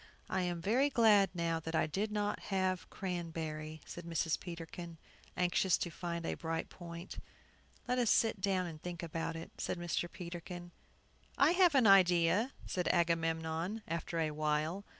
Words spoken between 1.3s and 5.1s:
now that I did not have cranberry," said Mrs. Peterkin,